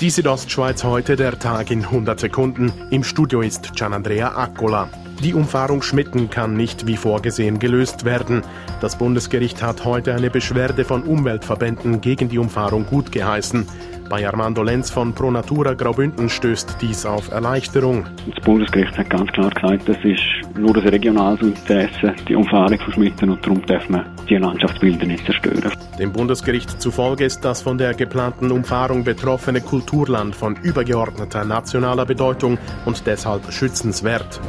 Die 0.00 0.10
Südostschweiz 0.10 0.82
heute, 0.82 1.14
der 1.14 1.38
Tag 1.38 1.70
in 1.70 1.84
100 1.84 2.18
Sekunden. 2.18 2.72
Im 2.90 3.04
Studio 3.04 3.42
ist 3.42 3.74
Gianandrea 3.76 4.36
Accola. 4.36 4.88
Die 5.22 5.34
Umfahrung 5.34 5.82
Schmitten 5.82 6.30
kann 6.30 6.56
nicht 6.56 6.88
wie 6.88 6.96
vorgesehen 6.96 7.60
gelöst 7.60 8.04
werden. 8.04 8.42
Das 8.80 8.98
Bundesgericht 8.98 9.62
hat 9.62 9.84
heute 9.84 10.12
eine 10.12 10.30
Beschwerde 10.30 10.84
von 10.84 11.04
Umweltverbänden 11.04 12.00
gegen 12.00 12.28
die 12.28 12.38
Umfahrung 12.38 12.86
gutgeheißen. 12.86 13.68
Bei 14.14 14.28
Armando 14.28 14.62
Lenz 14.62 14.90
von 14.90 15.12
Pro 15.12 15.28
Natura 15.32 15.74
Graubünden 15.74 16.30
stößt 16.30 16.76
dies 16.80 17.04
auf 17.04 17.32
Erleichterung. 17.32 18.06
Das 18.32 18.44
Bundesgericht 18.44 18.96
hat 18.96 19.10
ganz 19.10 19.32
klar 19.32 19.50
gesagt, 19.50 19.88
das 19.88 19.96
ist 20.04 20.22
nur 20.56 20.76
ein 20.76 20.86
regionales 20.86 21.40
Interesse, 21.40 22.14
die 22.28 22.36
Umfahrung 22.36 22.78
von 22.78 22.92
Schmitten, 22.92 23.30
und 23.30 23.44
darum 23.44 23.66
darf 23.66 23.88
man 23.88 24.06
die 24.28 24.36
Landschaftsbilder 24.36 25.04
nicht 25.06 25.26
zerstören. 25.26 25.72
Dem 25.98 26.12
Bundesgericht 26.12 26.80
zufolge 26.80 27.24
ist 27.24 27.44
das 27.44 27.62
von 27.62 27.76
der 27.76 27.92
geplanten 27.94 28.52
Umfahrung 28.52 29.02
betroffene 29.02 29.60
Kulturland 29.60 30.36
von 30.36 30.54
übergeordneter 30.62 31.44
nationaler 31.44 32.06
Bedeutung 32.06 32.56
und 32.84 33.08
deshalb 33.08 33.52
schützenswert. 33.52 34.40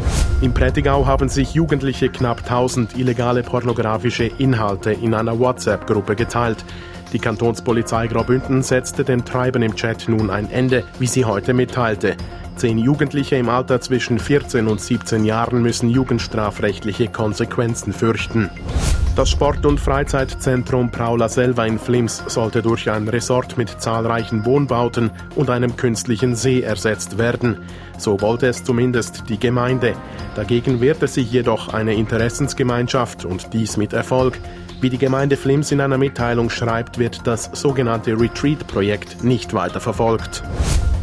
Im 0.41 0.53
Prättigau 0.53 1.07
haben 1.07 1.27
sich 1.27 1.55
Jugendliche 1.55 2.09
knapp 2.09 2.43
1000 2.43 2.99
illegale 2.99 3.41
pornografische 3.41 4.25
Inhalte 4.25 4.91
in 4.91 5.15
einer 5.15 5.39
WhatsApp-Gruppe 5.39 6.15
geteilt. 6.15 6.63
Die 7.13 7.19
Kantonspolizei 7.19 8.07
Graubünden 8.07 8.63
setzte 8.63 9.03
den 9.03 9.25
Treiben 9.25 9.61
im 9.61 9.75
Chat 9.75 10.07
nun 10.07 10.29
ein 10.29 10.49
Ende, 10.49 10.83
wie 10.99 11.07
sie 11.07 11.25
heute 11.25 11.53
mitteilte. 11.53 12.17
Zehn 12.55 12.77
Jugendliche 12.77 13.35
im 13.35 13.49
Alter 13.49 13.81
zwischen 13.81 14.17
14 14.17 14.67
und 14.67 14.79
17 14.79 15.25
Jahren 15.25 15.61
müssen 15.61 15.89
jugendstrafrechtliche 15.89 17.07
Konsequenzen 17.09 17.91
fürchten. 17.91 18.49
Das 19.15 19.29
Sport- 19.29 19.65
und 19.65 19.79
Freizeitzentrum 19.79 20.91
Praula 20.91 21.29
Selva 21.29 21.65
in 21.65 21.79
Flims 21.79 22.21
sollte 22.27 22.61
durch 22.61 22.89
ein 22.89 23.07
Resort 23.07 23.57
mit 23.57 23.69
zahlreichen 23.81 24.43
Wohnbauten 24.43 25.09
und 25.35 25.49
einem 25.49 25.77
künstlichen 25.77 26.35
See 26.35 26.61
ersetzt 26.61 27.17
werden. 27.17 27.59
So 27.97 28.19
wollte 28.19 28.47
es 28.47 28.65
zumindest 28.65 29.23
die 29.29 29.39
Gemeinde. 29.39 29.93
Dagegen 30.35 30.81
wehrte 30.81 31.07
sich 31.07 31.31
jedoch 31.31 31.73
eine 31.73 31.93
Interessensgemeinschaft 31.93 33.23
und 33.23 33.53
dies 33.53 33.77
mit 33.77 33.93
Erfolg. 33.93 34.37
Wie 34.81 34.89
die 34.89 34.97
Gemeinde 34.97 35.37
Flims 35.37 35.71
in 35.71 35.81
einer 35.81 35.97
Mitteilung 35.97 36.49
schreibt, 36.49 36.99
wird 36.99 37.25
das 37.25 37.49
sogenannte 37.53 38.19
Retreat-Projekt 38.19 39.23
nicht 39.23 39.53
weiter 39.53 39.79
verfolgt. 39.79 40.43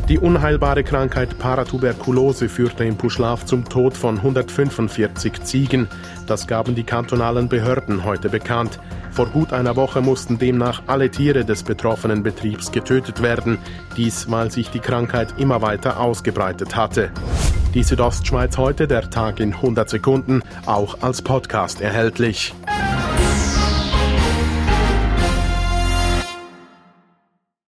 Die 0.09 0.19
unheilbare 0.19 0.85
Krankheit 0.85 1.39
Paratuberkulose 1.39 2.49
führte 2.49 2.85
in 2.85 2.97
Puschlaf 2.97 3.47
zum 3.47 3.65
Tod 3.65 3.97
von 3.97 4.19
145 4.19 5.43
Ziegen. 5.45 5.89
Das 6.27 6.47
gaben 6.47 6.75
die 6.75 6.83
kantonalen 6.85 7.49
Behörden 7.49 8.05
heute 8.05 8.29
bekannt. 8.29 8.79
Vor 9.11 9.27
gut 9.27 9.53
einer 9.53 9.77
Woche 9.77 10.01
mussten 10.01 10.39
demnach 10.39 10.83
alle 10.87 11.11
Tiere 11.11 11.45
des 11.45 11.63
betroffenen 11.63 12.23
Betriebs 12.23 12.73
getötet 12.73 13.23
werden. 13.23 13.59
Dies, 13.97 14.31
weil 14.31 14.51
sich 14.51 14.71
die 14.71 14.81
Krankheit 14.81 15.35
immer 15.39 15.63
weiter 15.63 16.01
ausgebreitet 16.01 16.77
hatte. 16.77 17.11
Die 17.73 17.83
Südostschweiz 17.83 18.59
heute, 18.59 18.87
der 18.87 19.09
Tag 19.09 19.41
in 19.41 19.55
100 19.55 19.89
Sekunden, 19.89 20.43
auch 20.67 21.01
als 21.01 21.23
Podcast 21.23 21.81
erhältlich. 21.81 22.55